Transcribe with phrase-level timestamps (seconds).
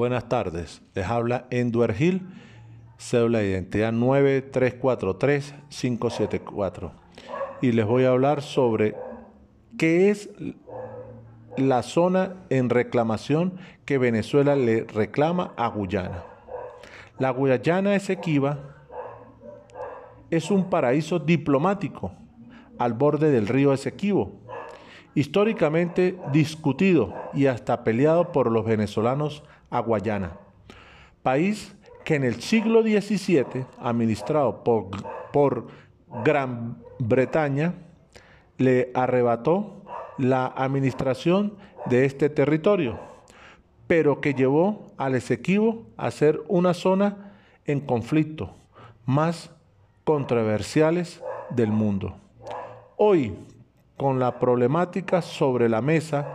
[0.00, 2.26] Buenas tardes, les habla Enduer Gil,
[2.96, 6.92] cédula de identidad 9343574
[7.60, 8.96] y les voy a hablar sobre
[9.76, 10.30] qué es
[11.58, 16.24] la zona en reclamación que Venezuela le reclama a Guyana.
[17.18, 18.58] La Guyana Esequiba
[20.30, 22.12] es un paraíso diplomático
[22.78, 24.39] al borde del río Esequibo,
[25.14, 30.36] históricamente discutido y hasta peleado por los venezolanos a Guayana,
[31.22, 34.88] país que en el siglo XVII, administrado por,
[35.32, 35.68] por
[36.24, 37.74] Gran Bretaña,
[38.58, 39.82] le arrebató
[40.18, 41.56] la administración
[41.86, 42.98] de este territorio,
[43.86, 47.32] pero que llevó al Esequibo a ser una zona
[47.64, 48.54] en conflicto
[49.06, 49.50] más
[50.04, 52.14] controversiales del mundo.
[52.96, 53.34] Hoy,
[54.00, 56.26] con la problemática sobre la mesa,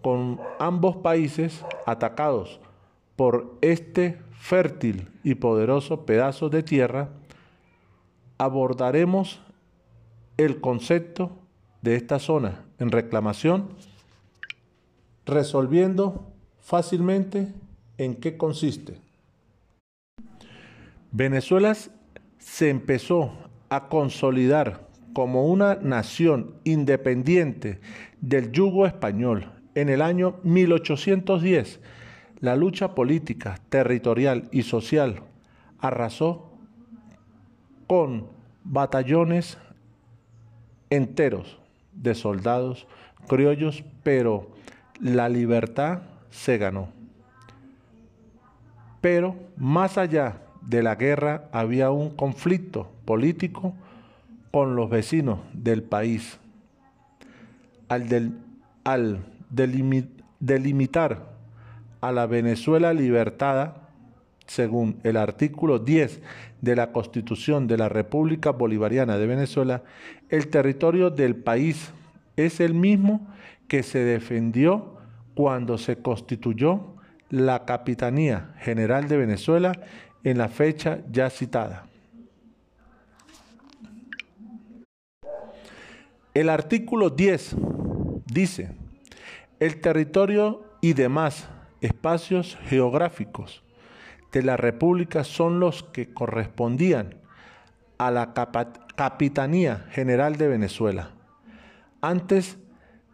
[0.00, 2.60] con ambos países atacados
[3.14, 7.10] por este fértil y poderoso pedazo de tierra,
[8.38, 9.42] abordaremos
[10.38, 11.30] el concepto
[11.82, 13.68] de esta zona en reclamación,
[15.26, 16.26] resolviendo
[16.62, 17.52] fácilmente
[17.98, 18.98] en qué consiste.
[21.12, 21.76] Venezuela
[22.38, 23.30] se empezó
[23.68, 27.80] a consolidar como una nación independiente
[28.20, 31.80] del yugo español en el año 1810.
[32.40, 35.22] La lucha política, territorial y social
[35.78, 36.50] arrasó
[37.86, 38.28] con
[38.64, 39.58] batallones
[40.90, 41.58] enteros
[41.92, 42.86] de soldados
[43.28, 44.50] criollos, pero
[45.00, 46.88] la libertad se ganó.
[49.00, 53.74] Pero más allá de la guerra había un conflicto político
[54.50, 56.38] con los vecinos del país.
[57.88, 59.24] Al,
[60.38, 61.30] delimitar
[62.00, 63.88] a la Venezuela libertada,
[64.46, 66.20] según el artículo 10
[66.60, 69.82] de la Constitución de la República Bolivariana de Venezuela,
[70.28, 71.92] el territorio del país
[72.36, 73.28] es el mismo
[73.68, 74.96] que se defendió
[75.34, 76.96] cuando se constituyó
[77.28, 79.72] la Capitanía General de Venezuela
[80.24, 81.89] en la fecha ya citada.
[86.40, 87.56] El artículo 10
[88.24, 88.70] dice,
[89.58, 91.50] el territorio y demás
[91.82, 93.62] espacios geográficos
[94.32, 97.16] de la República son los que correspondían
[97.98, 98.32] a la
[98.96, 101.10] Capitanía General de Venezuela,
[102.00, 102.56] antes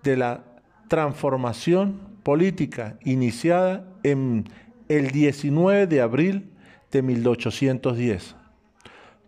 [0.05, 0.45] de la
[0.87, 4.45] transformación política iniciada en
[4.89, 6.53] el 19 de abril
[6.93, 8.37] de 1810,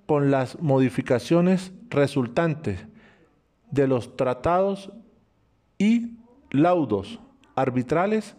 [0.07, 2.87] con las modificaciones resultantes
[3.71, 4.93] de los tratados
[5.79, 6.19] y
[6.51, 7.21] laudos
[7.55, 8.37] arbitrales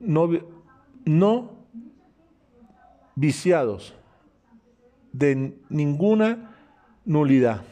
[0.00, 0.28] no,
[1.04, 1.52] no
[3.14, 3.94] viciados
[5.12, 6.54] de ninguna
[7.04, 7.62] nulidad.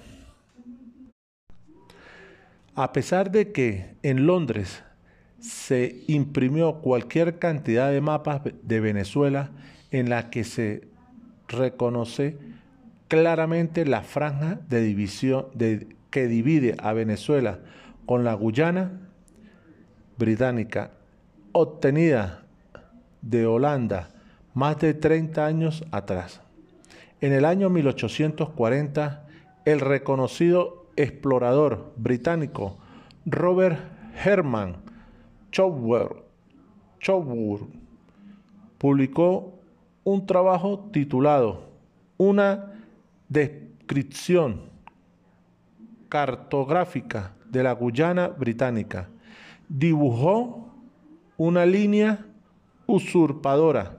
[2.74, 4.82] A pesar de que en Londres
[5.38, 9.50] se imprimió cualquier cantidad de mapas de Venezuela
[9.90, 10.88] en la que se
[11.46, 12.38] reconoce
[13.08, 17.58] claramente la franja de división de, que divide a Venezuela
[18.06, 19.00] con la Guyana
[20.16, 20.92] británica
[21.50, 22.44] obtenida
[23.20, 24.10] de Holanda
[24.54, 26.40] más de 30 años atrás.
[27.20, 29.26] En el año 1840,
[29.64, 32.78] el reconocido explorador británico
[33.26, 33.80] Robert
[34.24, 34.76] Herman
[35.50, 36.10] Chowder
[38.78, 39.58] publicó
[40.04, 41.64] un trabajo titulado
[42.18, 42.72] Una
[43.28, 44.73] descripción
[46.14, 49.08] cartográfica de la Guyana británica.
[49.68, 50.72] Dibujó
[51.36, 52.24] una línea
[52.86, 53.98] usurpadora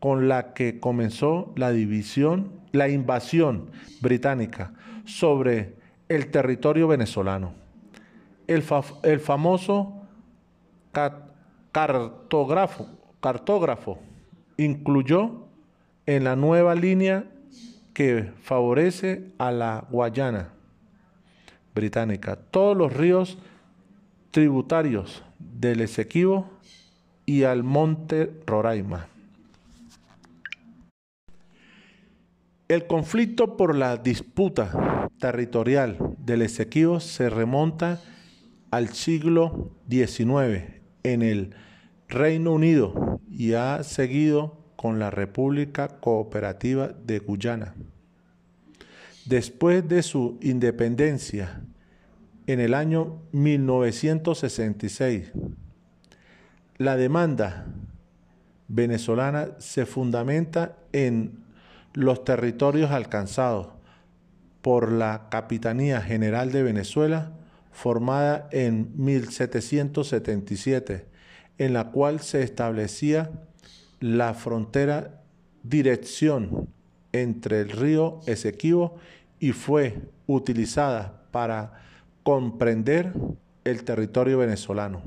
[0.00, 4.72] con la que comenzó la división, la invasión británica
[5.04, 5.74] sobre
[6.08, 7.52] el territorio venezolano.
[8.46, 10.00] El, famoso
[11.72, 12.88] cartógrafo,
[13.20, 13.98] cartógrafo
[14.56, 15.44] incluyó
[16.06, 17.26] en la nueva línea
[17.92, 20.54] que favorece a la Guayana
[21.74, 23.38] británica todos los ríos
[24.30, 26.50] tributarios del Esequibo
[27.26, 29.08] y al monte Roraima.
[32.68, 38.00] El conflicto por la disputa territorial del Esequibo se remonta
[38.70, 41.54] al siglo XIX en el
[42.08, 47.74] Reino Unido y ha seguido con la República Cooperativa de Guyana.
[49.26, 51.62] Después de su independencia
[52.46, 55.32] en el año 1966,
[56.76, 57.64] la demanda
[58.68, 61.42] venezolana se fundamenta en
[61.94, 63.68] los territorios alcanzados
[64.60, 67.32] por la Capitanía General de Venezuela,
[67.72, 71.06] formada en 1777,
[71.56, 73.30] en la cual se establecía
[74.00, 75.22] la frontera
[75.62, 76.68] dirección
[77.14, 78.96] entre el río Esequibo
[79.38, 81.80] y fue utilizada para
[82.24, 83.12] comprender
[83.62, 85.00] el territorio venezolano.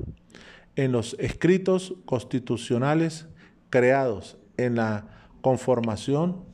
[0.74, 3.26] En los escritos constitucionales
[3.68, 5.04] creados en la
[5.42, 6.44] conformación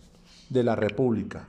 [0.51, 1.47] de la República.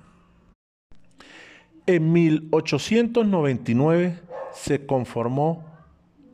[1.88, 4.19] En 1899
[4.54, 5.66] se conformó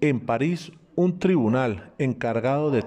[0.01, 2.83] en París un tribunal encargado de,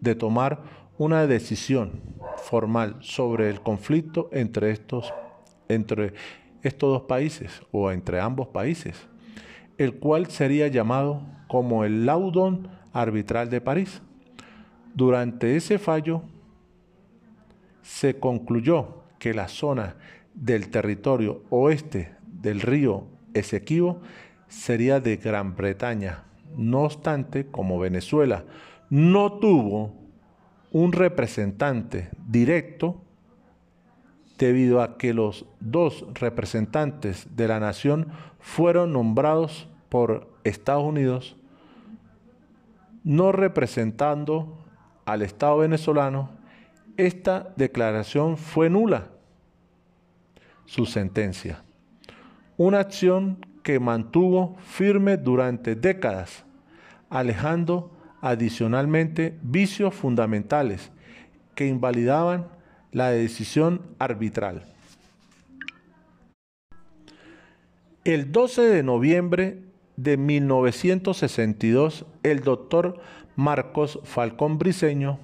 [0.00, 0.60] de tomar
[0.98, 2.02] una decisión
[2.46, 5.12] formal sobre el conflicto entre estos,
[5.68, 6.14] entre
[6.62, 9.08] estos dos países o entre ambos países,
[9.78, 14.00] el cual sería llamado como el Laudon Arbitral de París.
[14.94, 16.22] Durante ese fallo
[17.82, 19.96] se concluyó que la zona
[20.32, 24.00] del territorio oeste del río Esequibo
[24.46, 26.22] sería de Gran Bretaña.
[26.56, 28.44] No obstante, como Venezuela
[28.88, 30.05] no tuvo
[30.76, 33.00] un representante directo,
[34.36, 38.08] debido a que los dos representantes de la nación
[38.40, 41.34] fueron nombrados por Estados Unidos,
[43.04, 44.58] no representando
[45.06, 46.28] al Estado venezolano,
[46.98, 49.06] esta declaración fue nula.
[50.66, 51.62] Su sentencia.
[52.58, 56.44] Una acción que mantuvo firme durante décadas,
[57.08, 57.95] alejando
[58.28, 60.90] adicionalmente vicios fundamentales
[61.54, 62.48] que invalidaban
[62.92, 64.64] la decisión arbitral.
[68.04, 69.62] El 12 de noviembre
[69.96, 73.00] de 1962, el doctor
[73.36, 75.18] Marcos Falcón Briceño,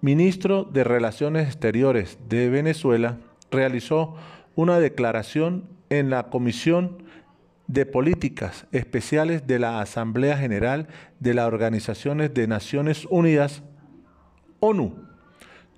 [0.00, 3.18] ministro de Relaciones Exteriores de Venezuela,
[3.50, 4.16] realizó
[4.54, 7.01] una declaración en la Comisión
[7.72, 10.88] de Políticas Especiales de la Asamblea General
[11.20, 13.62] de las Organizaciones de Naciones Unidas,
[14.60, 14.94] ONU,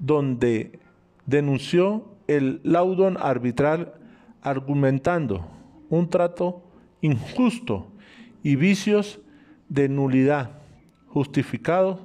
[0.01, 0.81] donde
[1.25, 3.95] denunció el laudón arbitral
[4.43, 5.49] argumentando
[5.89, 6.65] un trato
[7.01, 7.93] injusto
[8.43, 9.21] y vicios
[9.69, 10.51] de nulidad
[11.07, 12.01] justificados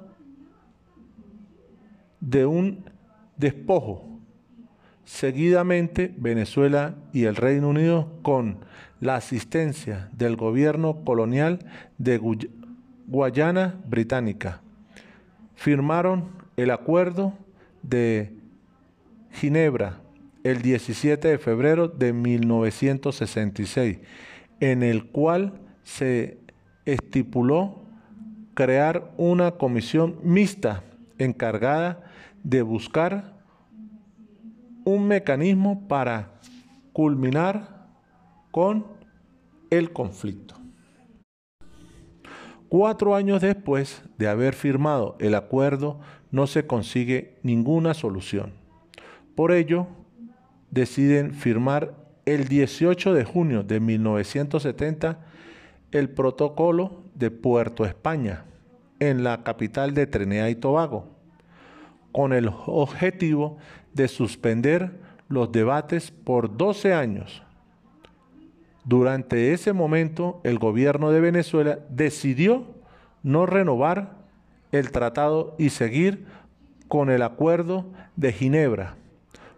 [2.20, 2.86] de un
[3.38, 4.20] despojo.
[5.04, 8.60] Seguidamente, Venezuela y el Reino Unido, con
[9.00, 11.60] la asistencia del gobierno colonial
[11.98, 12.20] de
[13.08, 14.62] Guayana Británica,
[15.56, 17.34] firmaron el acuerdo
[17.82, 18.34] de
[19.32, 20.00] Ginebra
[20.44, 24.00] el 17 de febrero de 1966,
[24.60, 25.54] en el cual
[25.84, 26.38] se
[26.86, 27.84] estipuló
[28.54, 30.84] crear una comisión mixta
[31.18, 32.04] encargada
[32.44, 33.34] de buscar
[34.86, 36.32] un mecanismo para
[36.94, 37.79] culminar
[38.52, 38.86] con
[39.70, 40.56] el conflicto.
[42.70, 46.00] Cuatro años después de haber firmado el acuerdo,
[46.32, 48.54] no se consigue ninguna solución.
[49.36, 49.88] Por ello,
[50.70, 55.26] deciden firmar el 18 de junio de 1970
[55.92, 58.46] el protocolo de Puerto España
[59.00, 61.08] en la capital de Trinidad y Tobago,
[62.12, 63.58] con el objetivo
[63.94, 67.44] de suspender los debates por 12 años.
[68.90, 72.66] Durante ese momento, el gobierno de Venezuela decidió
[73.22, 74.16] no renovar
[74.72, 76.26] el tratado y seguir
[76.88, 78.96] con el acuerdo de Ginebra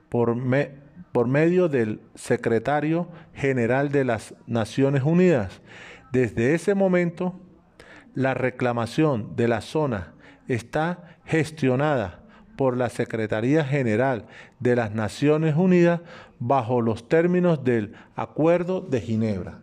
[0.10, 5.62] por, medio del secretario general de las Naciones Unidas.
[6.12, 7.40] Desde ese momento,
[8.14, 10.12] la reclamación de la zona
[10.50, 12.21] está gestionada
[12.62, 14.28] por la Secretaría General
[14.60, 16.02] de las Naciones Unidas
[16.38, 19.62] bajo los términos del Acuerdo de Ginebra.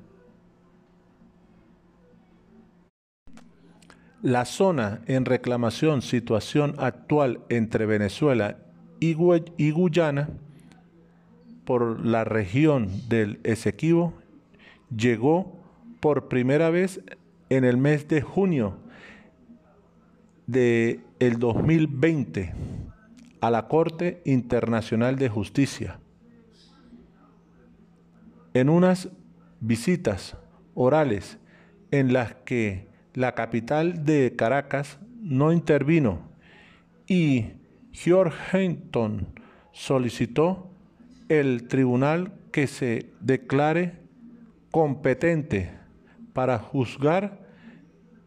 [4.20, 8.56] La zona en reclamación situación actual entre Venezuela
[8.98, 10.30] y, Guyana
[11.64, 14.12] por la región del Esequibo
[14.90, 15.56] llegó
[16.00, 17.00] por primera vez
[17.48, 18.74] en el mes de junio
[20.48, 22.67] de el 2020
[23.40, 26.00] a la Corte Internacional de Justicia.
[28.54, 29.08] En unas
[29.60, 30.36] visitas
[30.74, 31.38] orales
[31.90, 36.28] en las que la capital de Caracas no intervino
[37.06, 37.46] y
[37.92, 39.28] George Hinton
[39.72, 40.70] solicitó
[41.28, 44.00] el tribunal que se declare
[44.70, 45.72] competente
[46.32, 47.46] para juzgar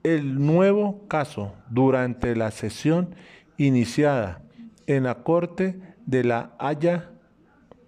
[0.04, 3.16] el nuevo caso durante la sesión
[3.58, 4.44] iniciada
[4.88, 7.12] en la Corte de la Haya,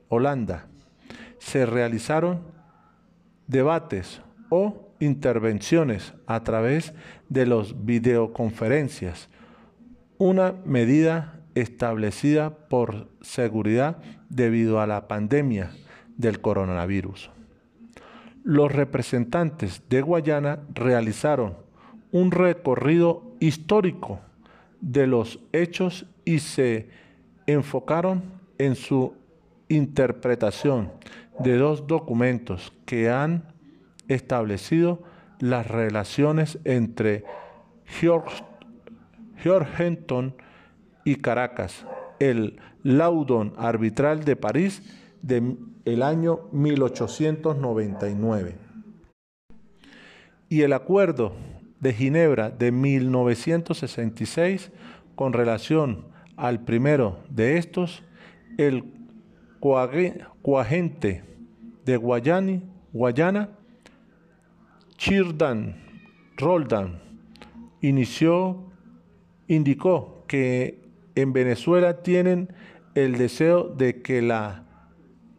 [0.09, 0.67] Holanda.
[1.39, 2.41] Se realizaron
[3.47, 6.93] debates o intervenciones a través
[7.29, 9.29] de las videoconferencias,
[10.17, 13.97] una medida establecida por seguridad
[14.29, 15.71] debido a la pandemia
[16.17, 17.29] del coronavirus.
[18.43, 21.55] Los representantes de Guayana realizaron
[22.11, 24.19] un recorrido histórico
[24.83, 26.89] de los hechos y se
[27.47, 28.21] enfocaron
[28.57, 29.13] en su
[29.69, 30.91] interpretación
[31.39, 33.45] de dos documentos que han
[34.09, 35.01] establecido
[35.39, 37.23] las relaciones entre
[39.41, 40.35] Georgetown
[41.05, 41.85] y Caracas,
[42.19, 44.83] el Laudon Arbitral de París
[45.21, 48.57] del año 1899
[50.49, 51.31] y el Acuerdo
[51.83, 54.71] de Ginebra de 1966
[55.15, 56.05] con relación
[56.37, 58.03] al primero de estos,
[58.57, 58.85] el
[59.59, 61.23] coagente
[61.85, 62.63] de Guayani,
[62.93, 63.49] Guayana,
[64.97, 65.75] Chirdan
[66.37, 67.01] Roldan,
[67.81, 68.71] inició,
[69.47, 70.81] indicó que
[71.15, 72.53] en Venezuela tienen
[72.95, 74.63] el deseo de que la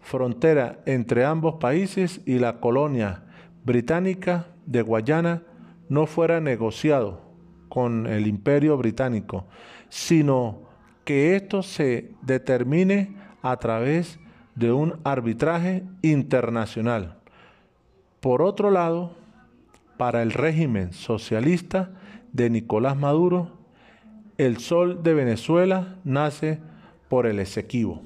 [0.01, 3.25] frontera entre ambos países y la colonia
[3.65, 5.43] británica de Guayana
[5.89, 7.21] no fuera negociado
[7.69, 9.47] con el imperio británico,
[9.89, 10.63] sino
[11.05, 14.19] que esto se determine a través
[14.55, 17.19] de un arbitraje internacional.
[18.21, 19.13] Por otro lado,
[19.97, 21.91] para el régimen socialista
[22.33, 23.51] de Nicolás Maduro,
[24.39, 26.61] el sol de Venezuela nace
[27.09, 28.03] por el Esequibo.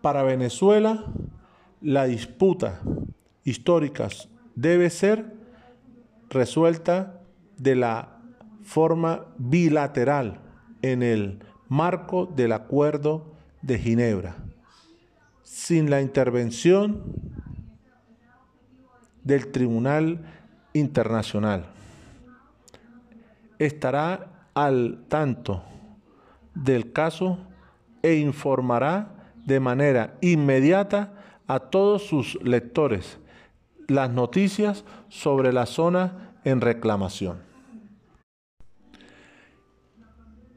[0.00, 1.04] Para Venezuela,
[1.82, 2.80] la disputa
[3.44, 4.08] histórica
[4.54, 5.39] debe ser
[6.30, 7.20] resuelta
[7.56, 8.20] de la
[8.62, 10.40] forma bilateral
[10.80, 14.36] en el marco del Acuerdo de Ginebra,
[15.42, 17.02] sin la intervención
[19.22, 20.24] del Tribunal
[20.72, 21.66] Internacional.
[23.58, 25.62] Estará al tanto
[26.54, 27.38] del caso
[28.02, 31.12] e informará de manera inmediata
[31.46, 33.18] a todos sus lectores
[33.90, 37.38] las noticias sobre la zona en reclamación.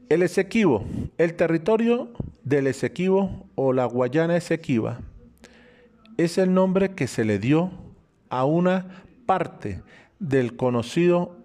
[0.08, 0.84] El Esequibo,
[1.18, 2.10] el territorio
[2.44, 5.00] del Esequibo o la Guayana Esequiba,
[6.16, 7.72] es el nombre que se le dio
[8.28, 9.82] a una parte
[10.20, 11.36] del conocido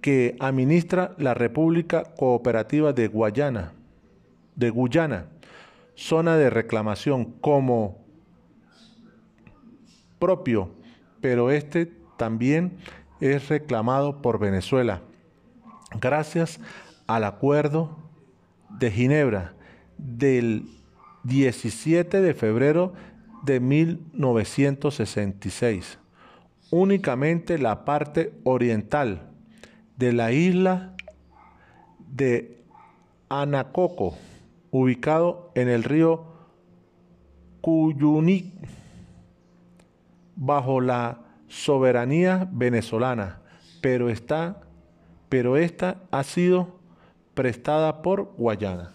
[0.00, 3.74] que administra la República Cooperativa de Guayana,
[4.56, 5.26] de Guyana,
[5.94, 8.04] zona de reclamación como
[10.18, 10.70] propio,
[11.20, 12.78] pero este también
[13.20, 15.02] es reclamado por Venezuela,
[16.00, 16.60] gracias
[17.06, 17.96] al acuerdo
[18.70, 19.54] de Ginebra
[19.98, 20.68] del
[21.24, 22.92] 17 de febrero
[23.46, 25.98] de 1966.
[26.70, 29.30] Únicamente la parte oriental
[29.96, 30.94] de la isla
[32.06, 32.62] de
[33.30, 34.18] Anacoco,
[34.70, 36.26] ubicado en el río
[37.62, 38.52] Cuyuní,
[40.34, 43.40] bajo la soberanía venezolana,
[43.80, 44.60] pero está
[45.28, 46.78] pero esta ha sido
[47.34, 48.94] prestada por Guayana.